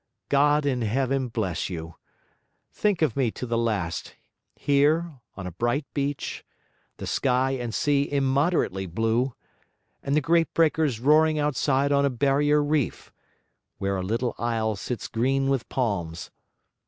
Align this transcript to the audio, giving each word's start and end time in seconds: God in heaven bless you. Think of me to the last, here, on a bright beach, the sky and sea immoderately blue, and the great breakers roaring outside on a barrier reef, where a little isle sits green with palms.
God 0.29 0.65
in 0.65 0.81
heaven 0.81 1.27
bless 1.27 1.69
you. 1.69 1.93
Think 2.71 3.03
of 3.03 3.15
me 3.15 3.29
to 3.33 3.45
the 3.45 3.55
last, 3.55 4.15
here, 4.55 5.19
on 5.37 5.45
a 5.45 5.51
bright 5.51 5.85
beach, 5.93 6.43
the 6.97 7.05
sky 7.05 7.51
and 7.51 7.71
sea 7.71 8.11
immoderately 8.11 8.87
blue, 8.87 9.35
and 10.01 10.15
the 10.15 10.19
great 10.19 10.51
breakers 10.55 10.99
roaring 10.99 11.37
outside 11.37 11.91
on 11.91 12.03
a 12.03 12.09
barrier 12.09 12.63
reef, 12.63 13.11
where 13.77 13.95
a 13.97 14.01
little 14.01 14.33
isle 14.39 14.75
sits 14.75 15.07
green 15.07 15.49
with 15.49 15.69
palms. 15.69 16.31